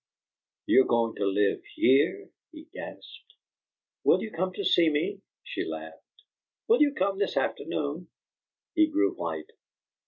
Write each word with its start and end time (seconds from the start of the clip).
"You're 0.65 0.87
going 0.87 1.13
to 1.17 1.25
live 1.27 1.61
HERE?" 1.75 2.31
he 2.51 2.63
gasped. 2.73 3.35
"Will 4.03 4.19
you 4.23 4.31
come 4.31 4.51
to 4.53 4.65
see 4.65 4.89
me?" 4.89 5.21
she 5.43 5.63
laughed. 5.63 6.23
"Will 6.67 6.81
you 6.81 6.91
come 6.95 7.19
this 7.19 7.37
afternoon?" 7.37 8.07
He 8.73 8.87
grew 8.87 9.13
white. 9.13 9.51